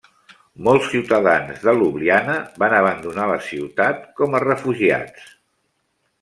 Molts 0.67 0.87
ciutadans 0.93 1.59
de 1.65 1.75
Ljubljana 1.79 2.39
van 2.65 2.75
abandonar 2.79 3.29
la 3.33 3.37
ciutat 3.51 4.01
com 4.23 4.35
a 4.35 4.43
refugiats. 4.47 5.31